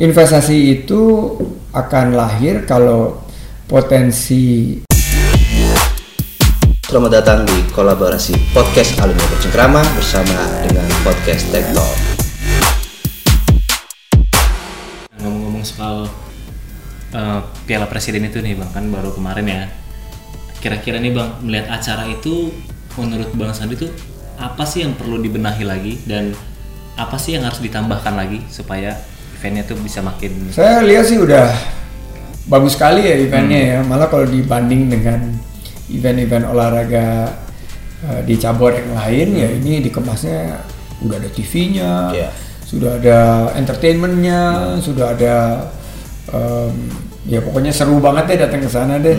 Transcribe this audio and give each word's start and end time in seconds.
investasi 0.00 0.80
itu 0.80 1.36
akan 1.76 2.16
lahir 2.16 2.64
kalau 2.64 3.20
potensi 3.68 4.80
Selamat 6.88 7.20
datang 7.22 7.44
di 7.44 7.68
kolaborasi 7.70 8.34
podcast 8.56 8.96
alumni 8.98 9.22
bercengkrama 9.28 9.84
bersama 9.94 10.40
dengan 10.64 10.88
podcast 11.04 11.44
Tech 11.52 11.68
Talk. 11.76 11.96
ngomong-ngomong 15.20 15.68
soal 15.68 16.08
uh, 17.12 17.40
Piala 17.68 17.84
Presiden 17.84 18.24
itu 18.24 18.40
nih 18.40 18.56
bang 18.56 18.72
kan 18.72 18.88
baru 18.88 19.12
kemarin 19.12 19.46
ya 19.52 19.62
kira-kira 20.64 20.96
nih 20.96 21.12
bang 21.12 21.28
melihat 21.44 21.76
acara 21.76 22.08
itu 22.08 22.48
menurut 22.96 23.36
bang 23.36 23.52
Sandi 23.52 23.76
itu 23.76 23.92
apa 24.40 24.64
sih 24.64 24.80
yang 24.80 24.96
perlu 24.96 25.20
dibenahi 25.20 25.60
lagi 25.68 26.00
dan 26.08 26.32
apa 26.96 27.20
sih 27.20 27.36
yang 27.36 27.44
harus 27.44 27.60
ditambahkan 27.60 28.16
lagi 28.16 28.40
supaya 28.48 28.96
eventnya 29.40 29.64
tuh 29.64 29.80
bisa 29.80 30.04
makin 30.04 30.52
Saya 30.52 30.84
lihat 30.84 31.08
sih 31.08 31.16
udah 31.16 31.48
bagus 32.44 32.76
sekali 32.76 33.08
ya 33.08 33.16
eventnya 33.16 33.60
ya. 33.60 33.78
Malah 33.80 34.12
kalau 34.12 34.28
dibanding 34.28 34.92
dengan 34.92 35.32
event-event 35.88 36.44
olahraga 36.44 37.32
eh, 38.04 38.20
di 38.28 38.36
cabur 38.36 38.76
yang 38.76 38.92
lain 38.92 39.28
ya 39.32 39.48
ini 39.48 39.80
dikemasnya 39.80 40.60
udah 41.00 41.16
ada 41.16 41.30
TV-nya, 41.32 41.92
Iya. 42.12 42.28
sudah 42.68 43.00
ada 43.00 43.18
entertainmentnya, 43.56 44.40
sudah 44.84 45.16
ada 45.16 45.36
em, 46.28 46.76
ya 47.24 47.40
pokoknya 47.40 47.72
seru 47.72 47.96
banget 48.04 48.36
deh 48.36 48.38
datang 48.44 48.60
ke 48.60 48.68
sana 48.68 49.00
deh. 49.00 49.16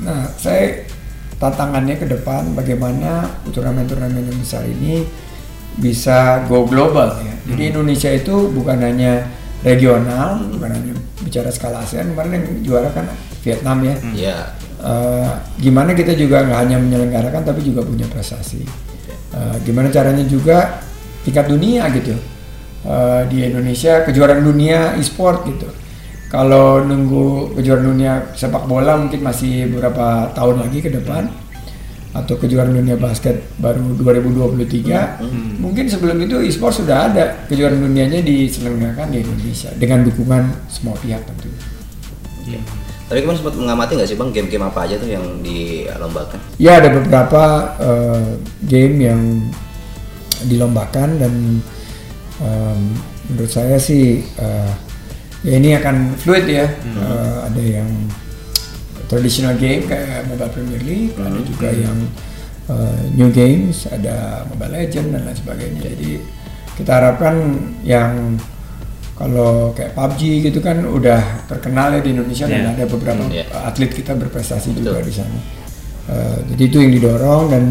Nah, 0.00 0.24
saya 0.40 0.88
tantangannya 1.36 2.00
ke 2.00 2.08
depan 2.08 2.56
bagaimana 2.56 3.28
turnamen-turnamen 3.52 4.24
yang 4.24 4.38
besar 4.40 4.64
ini 4.64 5.04
bisa 5.78 6.44
go 6.50 6.66
global 6.66 7.18
ya. 7.22 7.34
Jadi 7.48 7.62
Indonesia 7.72 8.10
itu 8.12 8.50
bukan 8.52 8.78
hanya 8.82 9.24
regional, 9.64 10.42
bukan 10.52 10.70
hanya 10.74 10.92
bicara 11.24 11.48
skala 11.50 11.82
ASEAN, 11.82 12.12
kemarin 12.14 12.38
yang 12.38 12.44
juara 12.62 12.88
kan 12.92 13.06
Vietnam 13.42 13.78
ya. 13.82 13.96
Ya, 14.14 14.38
Eh, 14.78 15.30
gimana 15.58 15.90
kita 15.90 16.14
juga 16.14 16.46
nggak 16.46 16.54
hanya 16.54 16.78
menyelenggarakan 16.78 17.42
tapi 17.42 17.66
juga 17.66 17.82
punya 17.82 18.06
prestasi. 18.06 18.62
Eh, 19.34 19.56
gimana 19.66 19.90
caranya 19.90 20.22
juga 20.22 20.86
tingkat 21.26 21.50
dunia 21.50 21.90
gitu 21.90 22.14
Eh, 22.86 23.22
di 23.26 23.42
Indonesia 23.42 24.06
kejuaraan 24.06 24.38
dunia 24.46 24.94
e-sport 25.02 25.42
gitu. 25.50 25.66
Kalau 26.30 26.86
nunggu 26.86 27.58
kejuaraan 27.58 27.90
dunia 27.90 28.12
sepak 28.38 28.70
bola 28.70 28.94
mungkin 28.94 29.18
masih 29.18 29.66
beberapa 29.66 30.30
tahun 30.30 30.62
lagi 30.62 30.78
ke 30.86 30.90
depan 30.94 31.26
atau 32.24 32.34
kejuaraan 32.34 32.74
dunia 32.74 32.98
basket 32.98 33.38
baru 33.62 33.94
2023 34.02 35.62
mungkin 35.62 35.86
sebelum 35.86 36.18
itu 36.18 36.42
e-sport 36.42 36.82
sudah 36.82 37.12
ada 37.12 37.46
kejuaraan 37.46 37.78
dunianya 37.78 38.20
diselenggarakan 38.26 39.14
di 39.14 39.22
Indonesia 39.22 39.70
dengan 39.78 40.02
dukungan 40.02 40.42
semua 40.66 40.94
pihak 40.98 41.22
tentu. 41.22 41.48
tapi 43.08 43.24
kemarin 43.24 43.40
sempat 43.40 43.56
mengamati 43.56 43.92
nggak 43.96 44.08
sih 44.08 44.18
bang 44.20 44.30
game-game 44.36 44.64
apa 44.68 44.84
aja 44.84 45.00
tuh 45.00 45.08
yang 45.08 45.24
dilombakan? 45.40 46.38
Ya 46.60 46.76
ada 46.76 46.92
beberapa 46.92 47.44
eh, 47.80 48.28
game 48.68 48.96
yang 49.00 49.20
dilombakan 50.44 51.16
dan 51.16 51.34
em, 52.44 52.80
menurut 53.32 53.48
saya 53.48 53.80
sih 53.80 54.20
eh, 54.20 54.72
ya 55.40 55.56
ini 55.56 55.72
akan 55.80 56.20
fluid 56.20 56.44
ya. 56.52 56.68
Eh, 56.68 57.36
ada 57.48 57.62
yang 57.64 57.88
traditional 59.08 59.56
game 59.56 59.82
kayak 59.84 60.28
Mobile 60.28 60.52
Premier 60.52 60.82
League, 60.84 61.16
ada 61.16 61.40
juga 61.40 61.68
yang 61.72 61.98
eh, 62.68 63.00
new 63.16 63.32
games, 63.32 63.88
ada 63.88 64.44
Mobile 64.46 64.72
Legend 64.76 65.16
dan 65.16 65.20
lain 65.24 65.36
sebagainya. 65.36 65.80
Jadi 65.88 66.10
kita 66.76 66.90
harapkan 66.94 67.34
yang 67.82 68.36
kalau 69.16 69.74
kayak 69.74 69.98
PUBG 69.98 70.46
gitu 70.46 70.62
kan 70.62 70.78
udah 70.86 71.48
terkenal 71.50 71.90
ya 71.90 71.98
di 71.98 72.14
Indonesia 72.14 72.46
dan 72.46 72.62
Iya. 72.62 72.70
ada 72.78 72.84
beberapa 72.86 73.24
Hmm, 73.24 73.34
iya. 73.34 73.44
atlet 73.66 73.90
kita 73.90 74.14
berprestasi 74.14 74.78
juga 74.78 74.94
Betul. 74.94 75.10
di 75.10 75.14
sana. 75.16 75.38
Eh, 76.08 76.38
jadi 76.54 76.62
itu 76.70 76.76
yang 76.78 76.92
didorong 76.94 77.44
dan 77.50 77.64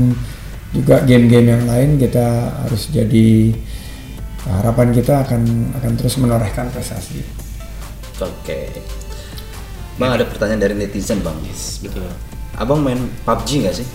juga 0.75 0.99
game-game 1.07 1.47
yang 1.47 1.63
lain 1.63 1.95
kita 1.95 2.27
harus 2.67 2.91
jadi 2.91 3.55
harapan 4.43 4.91
kita 4.91 5.23
akan 5.23 5.41
akan 5.79 5.91
terus 5.95 6.19
menorehkan 6.19 6.67
prestasi. 6.67 7.23
Oke. 8.19 8.75
Bang 9.97 10.13
ada 10.13 10.25
pertanyaan 10.29 10.61
dari 10.61 10.75
netizen 10.77 11.19
bang. 11.25 11.33
betul 11.81 12.05
Abang 12.57 12.81
main 12.81 12.97
PUBG 13.25 13.65
nggak 13.65 13.75
sih? 13.77 13.87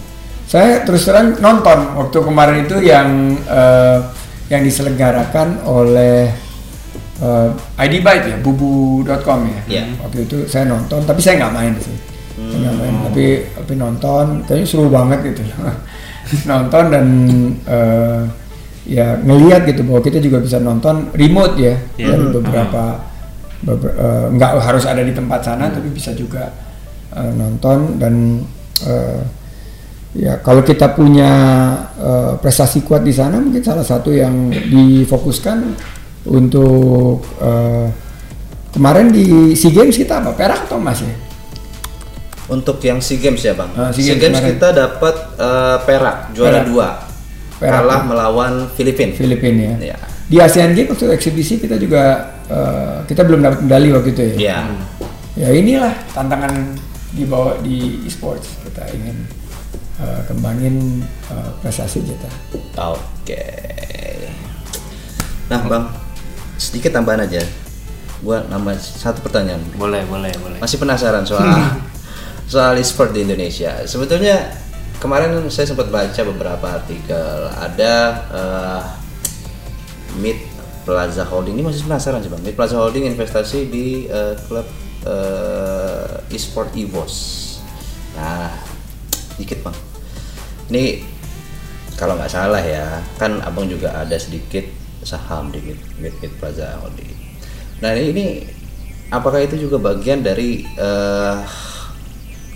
Saya 0.46 0.82
terus 0.82 1.06
terang 1.06 1.38
nonton 1.38 1.94
waktu 1.98 2.18
kemarin 2.22 2.66
itu 2.66 2.76
yang 2.82 3.38
eh, 3.46 3.98
yang 4.50 4.62
diselenggarakan 4.62 5.62
oleh 5.66 6.30
eh, 7.22 7.48
ID 7.78 8.02
Byte 8.02 8.26
ya, 8.30 8.36
bubu.com 8.38 9.40
ya. 9.46 9.60
Iya. 9.66 9.84
Waktu 10.02 10.18
itu 10.26 10.36
saya 10.46 10.66
nonton, 10.66 11.02
tapi 11.06 11.22
saya 11.22 11.42
nggak 11.42 11.54
main 11.54 11.74
sih. 11.78 11.96
Saya 12.38 12.58
nggak 12.68 12.76
main, 12.78 12.94
tapi 13.06 13.24
tapi 13.54 13.72
nonton, 13.78 14.26
kayaknya 14.46 14.66
seru 14.66 14.90
banget 14.90 15.18
gitu. 15.32 15.42
nonton 16.50 16.84
dan 16.90 17.06
eh, 17.66 18.20
ya 18.82 19.14
ngelihat 19.22 19.62
gitu 19.70 19.86
bahwa 19.86 20.00
kita 20.02 20.18
juga 20.18 20.42
bisa 20.42 20.58
nonton 20.58 21.10
remote 21.14 21.54
ya 21.58 21.78
Iya. 21.98 22.14
dari 22.18 22.24
beberapa 22.34 22.82
beber- 22.98 23.10
eh, 23.64 24.26
nggak 24.32 24.50
harus 24.58 24.84
ada 24.84 25.00
di 25.00 25.10
tempat 25.10 25.40
sana 25.42 25.70
tapi 25.70 25.88
bisa 25.88 26.10
juga 26.12 26.50
eh, 27.12 27.32
nonton 27.32 27.96
dan 27.96 28.42
eh, 28.82 29.20
ya 30.12 30.40
kalau 30.40 30.60
kita 30.60 30.92
punya 30.92 31.30
eh, 31.96 32.32
prestasi 32.36 32.82
kuat 32.82 33.00
di 33.00 33.14
sana 33.14 33.38
mungkin 33.38 33.62
salah 33.62 33.86
satu 33.86 34.10
yang 34.10 34.50
difokuskan 34.50 35.72
untuk 36.26 37.22
eh, 37.38 37.86
kemarin 38.72 39.10
di 39.10 39.52
SEA 39.52 39.70
Games 39.70 39.94
kita 39.94 40.20
apa 40.20 40.32
perak 40.32 40.66
atau 40.66 40.78
emas 40.78 41.00
ya 41.00 41.12
Untuk 42.44 42.82
yang 42.84 43.00
SEA 43.00 43.16
Games 43.16 43.40
ya 43.40 43.54
bang. 43.56 43.70
Ah, 43.72 43.88
SEA 43.94 44.12
SEA 44.12 44.16
Games 44.18 44.20
Games 44.20 44.36
kemarin. 44.36 44.52
kita 44.58 44.68
dapat 44.76 45.14
eh, 45.38 45.76
perak 45.88 46.16
juara 46.32 46.50
Perak. 46.60 46.66
dua. 46.68 46.88
Perak. 47.56 47.80
Kalah 47.80 48.00
melawan 48.04 48.52
Filipina. 48.74 49.14
Filipina 49.14 49.62
ya. 49.62 49.76
Iya. 49.78 49.96
Di 50.26 50.36
ASEAN 50.36 50.74
Games 50.74 50.90
waktu 50.90 51.12
eksibisi 51.14 51.56
kita 51.56 51.78
juga 51.78 52.34
eh, 52.52 52.96
kita 53.08 53.24
belum 53.24 53.40
dapat 53.40 53.58
medali 53.64 53.88
waktu 53.96 54.08
itu 54.12 54.22
ya. 54.22 54.34
Iya. 54.36 54.58
Ya 55.32 55.48
inilah 55.48 55.94
tantangan 56.12 56.76
dibawa 57.16 57.56
di 57.64 58.04
e-sports 58.04 58.60
kita 58.68 58.84
ingin 58.92 59.16
eh, 60.00 60.20
kembangin 60.28 61.00
eh, 61.32 61.50
prestasi 61.64 62.04
kita. 62.04 62.30
Oke. 62.92 63.44
Nah 65.48 65.60
bang, 65.68 65.84
sedikit 66.56 66.96
tambahan 66.96 67.24
aja. 67.24 67.44
Gua 68.22 68.44
nambah 68.46 68.78
satu 68.78 69.18
pertanyaan. 69.18 69.60
boleh 69.74 70.06
boleh 70.06 70.30
boleh 70.38 70.58
Masih 70.62 70.78
penasaran 70.78 71.26
soal 71.26 71.50
soal 72.52 72.76
e-sport 72.78 73.12
di 73.12 73.26
Indonesia. 73.26 73.82
Sebetulnya 73.84 74.52
kemarin 75.02 75.42
saya 75.50 75.66
sempat 75.68 75.90
baca 75.90 76.20
beberapa 76.24 76.66
artikel. 76.80 77.50
Ada 77.56 77.94
eh, 78.30 78.82
Mid 80.12 80.51
Plaza 80.82 81.22
Holding 81.26 81.58
ini 81.58 81.64
masih 81.64 81.86
penasaran 81.86 82.20
sih 82.22 82.30
bang. 82.30 82.42
Mid 82.42 82.54
Plaza 82.54 82.76
Holding 82.78 83.06
investasi 83.08 83.70
di 83.70 84.06
eh, 84.06 84.34
klub 84.46 84.66
eh, 85.06 86.34
e-sport 86.34 86.74
EVOS. 86.74 87.14
Nah, 88.18 88.52
dikit 89.38 89.62
bang. 89.64 89.76
Ini 90.72 90.84
kalau 91.96 92.18
nggak 92.18 92.32
salah 92.32 92.62
ya, 92.62 93.00
kan 93.16 93.38
abang 93.44 93.68
juga 93.70 93.94
ada 93.94 94.16
sedikit 94.18 94.64
saham 95.02 95.50
di 95.50 95.62
Mid, 95.62 95.78
Mid, 95.98 96.14
Mid 96.18 96.32
Plaza 96.38 96.78
Holding. 96.82 97.14
Nah 97.82 97.94
ini, 97.98 98.04
ini 98.14 98.26
apakah 99.10 99.42
itu 99.42 99.58
juga 99.58 99.78
bagian 99.78 100.22
dari 100.22 100.62
eh, 100.64 101.36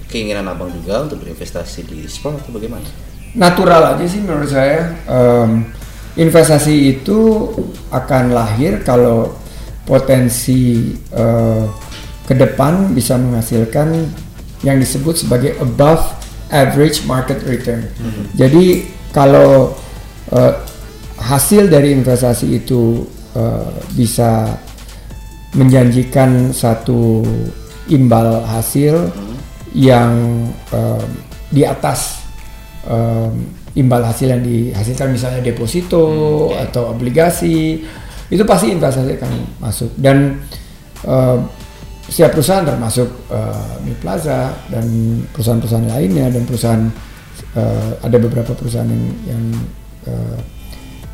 keinginan 0.06 0.46
abang 0.46 0.70
juga 0.70 1.02
untuk 1.06 1.22
berinvestasi 1.22 1.86
di 1.86 1.98
sport 2.06 2.42
atau 2.42 2.54
bagaimana? 2.54 3.06
natural 3.36 3.94
aja 3.94 4.04
sih 4.08 4.24
menurut 4.24 4.48
saya 4.48 4.96
Em, 5.04 5.68
investasi 6.16 6.96
itu 6.96 7.52
akan 7.92 8.32
lahir 8.32 8.80
kalau 8.82 9.36
potensi 9.86 10.92
eh, 11.14 11.64
ke 12.26 12.34
depan 12.34 12.90
bisa 12.90 13.14
menghasilkan 13.14 14.10
yang 14.66 14.82
disebut 14.82 15.22
sebagai 15.22 15.54
above 15.62 16.02
average 16.50 17.06
market 17.06 17.38
return. 17.46 17.86
Jadi 18.34 18.88
kalau 19.14 19.76
eh, 20.34 20.54
hasil 21.20 21.68
dari 21.70 21.94
investasi 21.94 22.58
itu 22.58 23.06
eh, 23.36 23.68
bisa 23.94 24.56
menjanjikan 25.56 26.52
satu 26.52 27.24
imbal 27.88 28.44
hasil 28.44 29.08
yang 29.72 30.12
em, 30.72 31.08
di 31.48 31.62
atas 31.64 32.20
em, 32.84 33.32
imbal 33.76 34.02
hasil 34.02 34.32
yang 34.32 34.42
dihasilkan 34.42 35.12
misalnya 35.12 35.40
deposito 35.44 36.04
atau 36.56 36.90
obligasi 36.96 37.84
itu 38.26 38.42
pasti 38.42 38.74
investasi 38.74 39.20
akan 39.20 39.32
masuk 39.62 39.90
dan 40.00 40.42
em, 41.06 41.38
setiap 42.08 42.34
perusahaan 42.38 42.64
termasuk 42.66 43.08
eh, 43.30 43.72
Mid 43.86 43.98
Plaza 44.00 44.54
dan 44.70 44.86
perusahaan-perusahaan 45.30 45.86
lainnya 45.90 46.26
dan 46.32 46.42
perusahaan 46.48 46.84
eh, 47.54 47.90
ada 48.02 48.16
beberapa 48.18 48.54
perusahaan 48.56 48.88
yang, 48.88 49.04
yang 49.26 49.44
eh, 50.08 50.38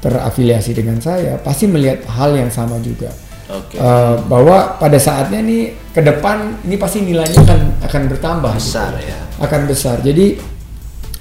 terafiliasi 0.02 0.72
dengan 0.74 0.98
saya 0.98 1.38
pasti 1.40 1.70
melihat 1.70 2.04
hal 2.10 2.34
yang 2.34 2.50
sama 2.50 2.78
juga 2.82 3.10
Oke. 3.52 3.76
Eh, 3.76 4.16
bahwa 4.32 4.80
pada 4.80 4.96
saatnya 4.96 5.44
nih 5.44 5.76
ke 5.92 6.00
depan 6.00 6.64
ini 6.64 6.76
pasti 6.80 7.04
nilainya 7.04 7.42
akan 7.44 7.60
akan 7.84 8.02
bertambah 8.08 8.52
gitu. 8.56 8.64
Besar 8.64 8.92
ya. 8.96 9.18
akan 9.44 9.60
besar 9.68 9.96
jadi 10.00 10.40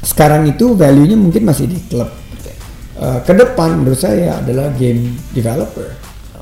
sekarang 0.02 0.50
itu 0.50 0.74
value-nya 0.74 1.18
mungkin 1.18 1.46
masih 1.46 1.70
di 1.70 1.78
klub. 1.90 2.10
Eh, 3.02 3.20
ke 3.26 3.34
depan 3.34 3.82
menurut 3.82 3.98
saya 3.98 4.42
adalah 4.42 4.70
game 4.78 5.18
developer. 5.34 5.90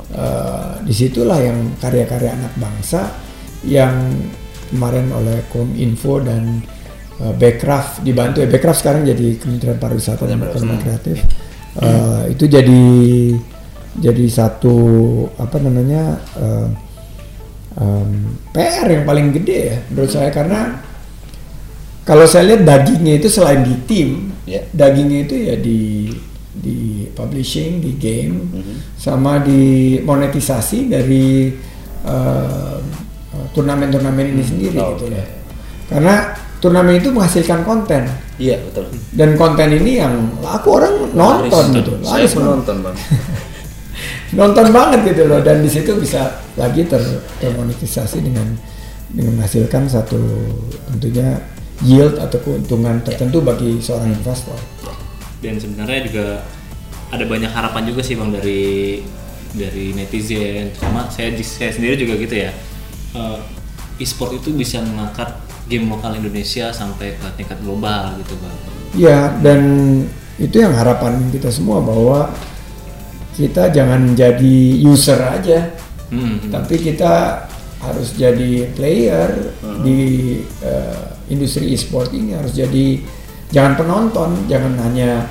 Eh, 0.09 0.71
di 0.83 0.93
situlah 0.95 1.39
yang 1.39 1.77
karya-karya 1.77 2.33
anak 2.33 2.53
bangsa 2.57 3.07
yang 3.63 3.93
kemarin 4.69 5.09
oleh 5.11 5.43
Kominfo 5.49 6.21
dan 6.21 6.61
uh, 7.19 7.33
Backcraft 7.35 8.05
dibantu 8.05 8.45
ya. 8.45 8.47
Backcraft 8.47 8.79
sekarang 8.79 9.01
jadi 9.03 9.35
Kementerian 9.41 9.79
Pariwisata 9.81 10.23
dan 10.29 10.39
Ekonomi 10.45 10.77
Kreatif. 10.79 11.17
Eh, 11.79 12.23
itu 12.33 12.49
jadi 12.49 12.83
jadi 13.99 14.25
satu 14.25 14.75
apa 15.37 15.57
namanya 15.61 16.17
eh, 16.37 16.67
em, 17.77 18.09
PR 18.53 18.87
yang 18.89 19.03
paling 19.05 19.31
gede 19.35 19.59
ya 19.75 19.77
menurut 19.91 20.11
saya. 20.11 20.29
Karena 20.33 20.81
kalau 22.03 22.25
saya 22.25 22.53
lihat 22.53 22.61
dagingnya 22.63 23.17
itu 23.17 23.27
selain 23.27 23.61
di 23.61 23.75
tim, 23.85 24.09
Ya. 24.43 24.65
dagingnya 24.73 25.19
itu 25.25 25.35
ya 25.37 25.55
di 25.55 26.09
di 26.51 26.77
publishing, 27.13 27.79
di 27.79 27.95
game, 27.95 28.49
Mhm. 28.51 28.75
sama 28.95 29.39
di 29.39 29.95
monetisasi 30.01 30.87
dari 30.87 31.53
eh, 31.99 32.77
turnamen-turnamen 33.51 34.25
ini 34.31 34.43
sendiri 34.43 34.77
Oh, 34.79 34.95
gitu 34.95 35.07
oke. 35.07 35.15
ya. 35.15 35.25
Karena 35.87 36.31
turnamen 36.59 36.95
itu 36.95 37.11
menghasilkan 37.11 37.63
konten 37.63 38.07
Iya 38.35 38.55
betul. 38.63 38.87
dan 39.11 39.35
konten 39.35 39.67
ini 39.73 39.99
yang 39.99 40.15
laku 40.39 40.79
orang 40.79 41.11
nonton 41.11 41.51
Laris, 41.51 41.75
gitu, 41.75 41.91
Saya 41.99 42.23
laris 42.23 42.31
pun 42.31 42.39
banget. 42.39 42.51
nonton 42.55 42.77
bang. 42.81 42.95
nonton 44.39 44.65
banget 44.69 44.99
gitu 45.07 45.23
loh 45.25 45.39
dan 45.41 45.57
di 45.59 45.69
situ 45.69 45.91
bisa 45.97 46.21
lagi 46.55 46.85
ter 46.85 47.01
termonetisasi 47.39 48.21
dengan 48.21 48.47
dengan 49.09 49.41
menghasilkan 49.41 49.89
satu 49.89 50.19
tentunya 50.87 51.35
yield 51.85 52.19
atau 52.19 52.37
keuntungan 52.43 52.99
tertentu 53.03 53.39
bagi 53.39 53.79
seorang 53.79 54.11
investor. 54.11 54.57
dan 55.39 55.55
sebenarnya 55.55 55.99
juga 56.11 56.27
ada 57.15 57.23
banyak 57.23 57.47
harapan 57.47 57.87
juga 57.87 58.03
sih 58.03 58.19
bang 58.19 58.27
dari 58.35 58.99
dari 59.55 59.95
netizen. 59.95 60.75
Sama 60.75 61.07
saya 61.07 61.31
saya 61.39 61.71
sendiri 61.71 61.95
juga 61.95 62.19
gitu 62.19 62.35
ya. 62.35 62.51
Eh, 63.15 63.39
e-sport 64.03 64.35
itu 64.35 64.51
bisa 64.51 64.83
mengangkat 64.83 65.31
game 65.71 65.87
lokal 65.87 66.19
Indonesia 66.19 66.75
sampai 66.75 67.15
ke 67.15 67.27
tingkat 67.39 67.55
global 67.63 68.19
gitu 68.19 68.35
bang. 68.43 68.57
Ya 68.99 69.19
dan 69.39 69.61
itu 70.35 70.59
yang 70.59 70.75
harapan 70.75 71.31
kita 71.31 71.47
semua 71.47 71.79
bahwa 71.79 72.35
kita 73.39 73.71
jangan 73.71 74.11
jadi 74.19 74.55
user 74.83 75.19
aja, 75.23 75.71
Hmm, 76.09 76.49
tapi 76.49 76.81
kita 76.81 77.45
harus 77.79 78.11
jadi 78.19 78.67
player 78.75 79.55
di 79.83 80.35
eh, 80.63 81.03
industri 81.31 81.71
e-sport 81.71 82.11
ini 82.11 82.35
harus 82.35 82.51
jadi 82.51 82.99
jangan 83.49 83.73
penonton, 83.79 84.29
jangan 84.51 84.75
hanya 84.83 85.25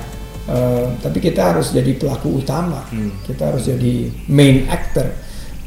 eh, 0.49 0.85
tapi 0.97 1.21
kita 1.21 1.53
harus 1.55 1.69
jadi 1.71 1.93
pelaku 1.93 2.41
utama. 2.41 2.81
Hmm. 2.89 3.13
Kita 3.23 3.53
harus 3.53 3.69
jadi 3.69 4.09
main 4.27 4.65
actor. 4.65 5.07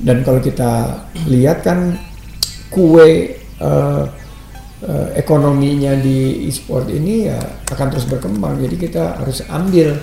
Dan 0.02 0.26
kalau 0.26 0.42
kita 0.42 1.06
lihat 1.30 1.62
kan 1.62 1.94
kue 2.66 3.38
eh, 3.38 4.04
eh, 4.82 5.08
ekonominya 5.14 5.94
di 6.02 6.50
e-sport 6.50 6.90
ini 6.90 7.30
ya 7.30 7.38
akan 7.70 7.86
terus 7.94 8.10
berkembang. 8.10 8.58
Jadi 8.58 8.74
kita 8.74 9.22
harus 9.22 9.46
ambil 9.46 9.94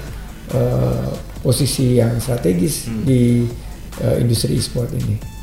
eh, 0.55 1.09
posisi 1.43 1.99
yang 1.99 2.15
strategis 2.23 2.87
di 3.03 3.43
eh, 3.99 4.15
industri 4.23 4.55
e-sport 4.55 4.95
ini. 4.95 5.38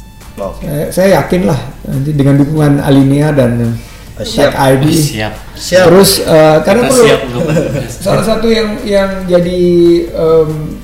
Saya, 0.60 0.92
saya 0.92 1.08
yakin 1.24 1.48
lah 1.48 1.56
nanti 1.88 2.12
dengan 2.12 2.36
dukungan 2.40 2.72
Alinea 2.84 3.32
dan 3.32 3.72
Oh, 4.16 4.24
siap. 4.24 4.56
Tech 4.56 4.80
ID. 4.80 4.96
siap 4.96 5.36
Siap. 5.52 5.92
Terus 5.92 6.24
eh, 6.24 6.56
karena 6.64 6.88
kita 6.88 6.96
perlu 6.96 7.04
siap 7.04 7.20
salah 8.08 8.24
satu 8.24 8.48
yang 8.48 8.80
yang 8.80 9.28
jadi 9.28 9.60
em, 10.08 10.80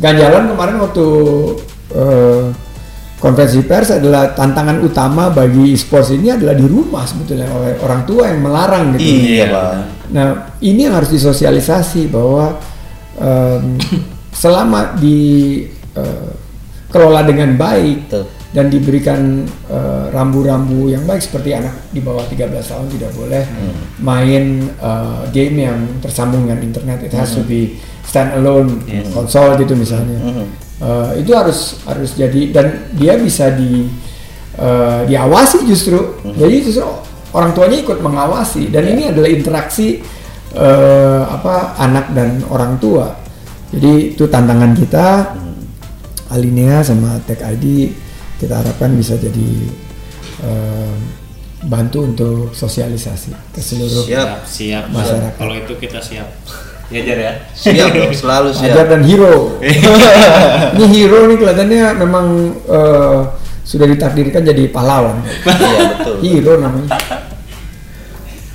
ganjalan 0.00 0.56
kemarin 0.56 0.80
waktu 0.80 1.04
eh, 1.92 2.48
konferensi 3.20 3.60
pers 3.60 4.00
adalah 4.00 4.32
tantangan 4.32 4.80
utama 4.80 5.28
bagi 5.28 5.76
e-sports 5.76 6.16
ini 6.16 6.32
adalah 6.32 6.56
di 6.56 6.64
rumah 6.64 7.04
sebetulnya 7.04 7.44
oleh 7.52 7.76
orang 7.84 8.08
tua 8.08 8.32
yang 8.32 8.40
melarang 8.40 8.96
gitu. 8.96 9.04
Iya 9.04 9.52
Iya. 9.52 9.84
Nah, 10.16 10.56
ini 10.64 10.88
yang 10.88 10.96
harus 10.96 11.12
disosialisasi 11.12 12.08
bahwa 12.08 12.56
em, 13.20 13.76
selama 14.32 14.96
dikelola 14.96 16.40
dengan 17.28 17.52
baik 17.52 18.08
Betul. 18.08 18.32
Dan 18.54 18.70
diberikan 18.70 19.42
eh, 19.66 20.04
rambu-rambu 20.14 20.88
yang 20.88 21.02
baik 21.04 21.18
seperti 21.20 21.50
anak 21.52 21.74
di 21.90 21.98
bawah 22.00 22.22
13 22.24 22.46
tahun 22.62 22.86
tidak 22.94 23.10
boleh 23.14 23.42
main 24.00 24.44
eh, 24.70 25.20
game 25.34 25.66
yang 25.66 25.78
tersambung 25.98 26.46
dengan 26.46 26.62
internet. 26.62 27.02
It 27.04 27.12
has 27.14 27.34
to 27.34 27.42
be 27.42 27.76
stand 28.06 28.38
alone 28.38 28.86
Yes. 28.86 29.10
konsol 29.10 29.58
gitu 29.58 29.74
misalnya. 29.74 30.18
Mhm. 30.22 30.46
Eh, 30.76 31.10
itu 31.24 31.32
harus 31.32 31.80
harus 31.88 32.14
jadi 32.14 32.52
dan 32.52 32.66
dia 32.94 33.16
bisa 33.16 33.50
di 33.50 33.88
eh, 34.56 35.00
diawasi 35.04 35.66
justru. 35.66 36.16
Jadi 36.24 36.56
justru 36.64 36.86
orang 37.34 37.52
tuanya 37.52 37.76
ikut 37.82 37.98
mengawasi 38.00 38.70
dan 38.72 38.88
ini 38.88 39.10
adalah 39.10 39.28
interaksi 39.28 40.00
eh, 40.56 41.22
apa 41.26 41.76
anak 41.76 42.14
dan 42.16 42.40
orang 42.48 42.78
tua. 42.80 43.10
Jadi 43.74 44.14
itu 44.16 44.24
tantangan 44.30 44.72
kita. 44.72 45.08
Alinea 46.26 46.82
sama 46.82 47.22
Tech 47.22 47.38
ID 47.38 47.86
kita 48.36 48.54
harapkan 48.56 48.92
bisa 48.92 49.16
jadi 49.16 49.48
eh, 50.40 50.94
bantu 51.62 52.04
untuk 52.04 52.36
sosialisasi 52.52 53.32
ke 53.50 53.60
seluruh 53.60 54.04
Siap. 54.04 54.44
siap 54.44 54.84
Masyarakat. 54.88 55.34
kalau 55.34 55.54
itu 55.54 55.72
kita 55.76 55.98
siap 55.98 56.28
ya 56.86 57.00
Jar 57.02 57.18
ya 57.18 57.32
Siap 57.50 57.90
dong, 57.90 58.12
selalu 58.12 58.48
Ajar 58.52 58.62
siap. 58.70 58.86
dan 58.86 59.02
hero. 59.02 59.58
ini 60.76 60.84
hero 60.86 61.26
nih 61.26 61.36
kelihatannya 61.36 61.82
memang 61.98 62.26
eh, 62.62 63.18
sudah 63.66 63.82
ditakdirkan 63.84 64.46
jadi 64.46 64.70
pahlawan. 64.70 65.26
Iya 65.42 65.80
betul. 65.98 66.14
hero 66.22 66.52
namanya. 66.60 66.94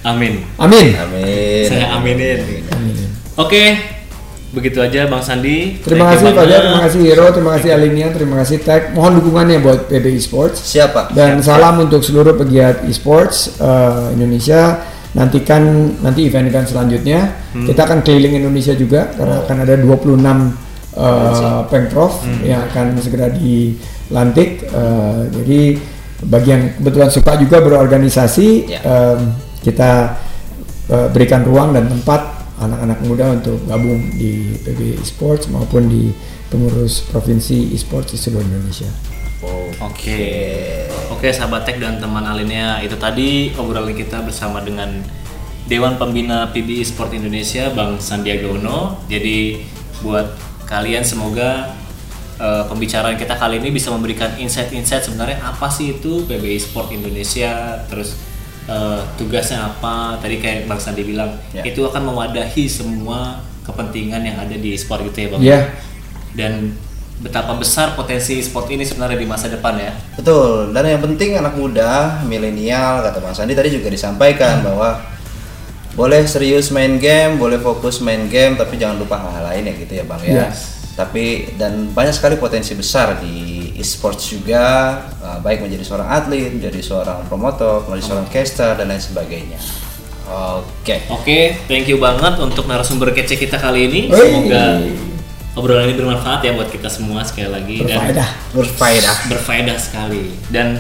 amin 0.02 0.42
Amin. 0.58 0.98
Amin. 0.98 1.66
saya 1.68 1.94
aminin 1.94 2.40
Amin. 2.72 2.96
oke 3.36 3.64
begitu 4.52 4.84
aja 4.84 5.08
bang 5.08 5.24
Sandi 5.24 5.80
Terima 5.80 6.12
kasih 6.12 6.32
Fajar, 6.32 6.36
banget. 6.36 6.62
terima 6.68 6.82
kasih 6.84 7.00
Hero, 7.04 7.26
terima 7.32 7.52
kasih 7.56 7.70
Alinea, 7.72 8.08
terima 8.12 8.36
kasih 8.44 8.58
Tech. 8.60 8.84
Mohon 8.92 9.12
dukungannya 9.24 9.58
buat 9.60 9.80
PB 9.88 10.06
Esports. 10.12 10.60
Siap 10.62 10.90
pak. 10.92 11.06
Dan 11.16 11.40
salam 11.40 11.80
untuk 11.80 12.04
seluruh 12.04 12.36
pegiat 12.36 12.84
esports 12.86 13.56
eh, 13.58 14.12
Indonesia. 14.14 14.84
Nantikan 15.12 15.60
nanti 16.00 16.24
event-event 16.24 16.68
selanjutnya. 16.68 17.36
Kita 17.52 17.84
akan 17.84 18.00
keliling 18.00 18.40
Indonesia 18.40 18.72
juga 18.72 19.12
karena 19.12 19.44
akan 19.44 19.58
ada 19.60 19.76
26 19.76 20.20
eh, 20.96 21.62
pemprov 21.68 22.12
yang 22.44 22.64
akan 22.68 22.96
segera 23.00 23.28
dilantik. 23.32 24.68
Eh, 24.68 25.20
jadi 25.32 25.62
bagi 26.22 26.50
yang 26.50 26.64
kebetulan 26.78 27.10
suka 27.10 27.34
juga 27.36 27.58
berorganisasi, 27.60 28.48
Ya. 28.68 28.80
em, 28.84 29.36
kita 29.60 30.16
eh, 30.88 31.08
berikan 31.10 31.42
ruang 31.42 31.72
dan 31.72 31.88
tempat 31.88 32.41
anak-anak 32.62 33.00
muda 33.10 33.26
untuk 33.42 33.58
gabung 33.66 34.00
di 34.14 34.54
PB 34.62 35.02
Esports 35.02 35.50
maupun 35.50 35.90
di 35.90 36.14
pengurus 36.54 37.02
provinsi 37.10 37.74
esports 37.74 38.14
di 38.14 38.20
seluruh 38.20 38.44
Indonesia. 38.44 38.92
Oke, 39.82 40.22
oke 41.10 41.28
sahabat 41.34 41.66
Tech 41.66 41.82
dan 41.82 41.98
teman 41.98 42.22
Alinea 42.22 42.78
itu 42.86 42.94
tadi 43.00 43.50
obrolan 43.58 43.98
kita 43.98 44.22
bersama 44.22 44.62
dengan 44.62 45.02
Dewan 45.66 45.98
Pembina 45.98 46.52
PBI 46.54 46.86
Sport 46.86 47.18
Indonesia 47.18 47.74
Bang 47.74 47.98
Sandiaga 47.98 48.52
Uno. 48.52 49.02
Jadi 49.10 49.66
buat 50.06 50.38
kalian 50.70 51.02
semoga 51.02 51.74
eh, 52.38 52.64
pembicaraan 52.70 53.18
kita 53.18 53.34
kali 53.34 53.58
ini 53.58 53.74
bisa 53.74 53.90
memberikan 53.90 54.38
insight-insight 54.38 55.10
sebenarnya 55.10 55.42
apa 55.42 55.66
sih 55.74 55.98
itu 55.98 56.22
PBI 56.30 56.62
Sport 56.62 56.94
Indonesia, 56.94 57.82
terus 57.90 58.14
eh, 58.72 59.00
tugasnya 59.20 59.68
apa? 59.68 60.16
Tadi 60.24 60.40
kayak 60.40 60.72
Bang 60.72 60.80
Sandi 60.80 61.04
bilang 61.04 61.36
Ya. 61.52 61.68
itu 61.68 61.84
akan 61.84 62.08
mewadahi 62.08 62.72
semua 62.72 63.44
kepentingan 63.68 64.24
yang 64.24 64.40
ada 64.40 64.56
di 64.56 64.72
sport 64.80 65.04
gitu 65.12 65.18
ya 65.20 65.28
Bang. 65.28 65.42
Iya. 65.44 65.60
Dan 66.32 66.54
betapa 67.22 67.54
besar 67.54 67.94
potensi 67.94 68.42
sport 68.42 68.72
ini 68.74 68.82
sebenarnya 68.82 69.20
di 69.20 69.28
masa 69.30 69.52
depan 69.52 69.78
ya. 69.78 69.94
Betul. 70.18 70.74
Dan 70.74 70.90
yang 70.90 71.02
penting 71.04 71.38
anak 71.38 71.54
muda, 71.54 72.24
milenial, 72.26 73.06
kata 73.06 73.22
Mas 73.22 73.38
Andi 73.38 73.54
tadi 73.54 73.70
juga 73.70 73.92
disampaikan 73.94 74.64
bahwa 74.66 75.12
boleh 75.92 76.24
serius 76.24 76.72
main 76.72 76.96
game, 76.98 77.36
boleh 77.36 77.60
fokus 77.60 78.00
main 78.00 78.32
game, 78.32 78.56
tapi 78.56 78.80
jangan 78.80 78.96
lupa 78.96 79.20
hal-hal 79.20 79.44
lain 79.52 79.64
ya 79.68 79.74
gitu 79.76 79.94
ya 80.00 80.04
bang 80.08 80.22
ya. 80.24 80.34
Yes. 80.48 80.58
Tapi 80.96 81.56
dan 81.60 81.92
banyak 81.92 82.16
sekali 82.16 82.40
potensi 82.40 82.72
besar 82.76 83.20
di 83.20 83.51
e-sports 83.82 84.30
juga, 84.30 84.66
uh, 85.20 85.42
baik 85.42 85.66
menjadi 85.66 85.82
seorang 85.82 86.08
atlet, 86.08 86.54
menjadi 86.54 86.80
seorang 86.80 87.26
promotor, 87.26 87.84
menjadi 87.90 88.06
seorang 88.08 88.28
caster 88.30 88.78
dan 88.78 88.86
lain 88.88 89.02
sebagainya. 89.02 89.58
Oke. 90.32 90.96
Oke, 91.10 91.40
thank 91.68 91.90
you 91.90 91.98
banget 91.98 92.40
untuk 92.40 92.64
narasumber 92.64 93.12
kece 93.12 93.36
kita 93.36 93.60
kali 93.60 93.90
ini. 93.90 94.02
Semoga 94.08 94.80
obrolan 95.52 95.92
ini 95.92 96.00
bermanfaat 96.00 96.40
ya 96.48 96.56
buat 96.56 96.72
kita 96.72 96.88
semua 96.88 97.28
sekali 97.28 97.52
lagi 97.52 97.76
Berfaedah. 97.84 98.24
dan 98.24 98.56
Berfaedah. 98.56 99.16
berfaedah 99.28 99.76
sekali 99.76 100.32
dan 100.48 100.80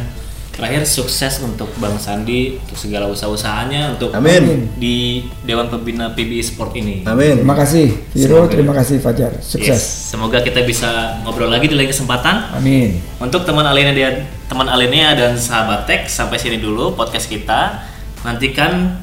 terakhir 0.51 0.83
sukses 0.83 1.39
untuk 1.39 1.71
Bang 1.79 1.95
Sandi 1.95 2.59
untuk 2.59 2.75
segala 2.75 3.07
usaha-usahanya 3.07 3.95
untuk 3.95 4.11
Amin. 4.11 4.67
di 4.75 5.25
Dewan 5.47 5.71
Pembina 5.71 6.11
PBI 6.11 6.43
Sport 6.43 6.75
ini. 6.75 7.07
Amin. 7.07 7.39
Terima 7.41 7.55
kasih 7.55 7.87
Viro, 8.11 8.45
Semoga. 8.45 8.51
terima 8.51 8.73
kasih 8.75 8.99
Fajar. 8.99 9.31
Yes, 9.39 9.47
Sukses. 9.47 9.81
semoga 10.11 10.43
kita 10.43 10.61
bisa 10.61 11.23
ngobrol 11.23 11.47
lagi 11.47 11.71
di 11.71 11.75
lain 11.75 11.87
kesempatan. 11.87 12.51
Amin. 12.53 12.99
Untuk 13.17 13.47
teman 13.47 13.63
Alinea 13.63 13.95
dan 13.95 14.15
teman 14.51 14.67
Alinea 14.67 15.15
dan 15.15 15.39
sahabat 15.39 15.87
Tech 15.87 16.11
sampai 16.11 16.35
sini 16.35 16.59
dulu 16.59 16.93
podcast 16.93 17.31
kita. 17.31 17.87
Nantikan 18.21 18.99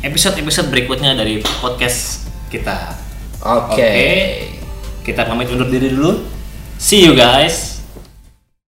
episode-episode 0.00 0.72
berikutnya 0.72 1.12
dari 1.12 1.44
podcast 1.60 2.24
kita. 2.48 2.96
Oke. 3.44 3.92
Kita 5.04 5.22
pamit 5.22 5.46
undur 5.52 5.68
diri 5.68 5.92
dulu. 5.92 6.24
See 6.80 7.04
you 7.04 7.14
guys. 7.14 7.75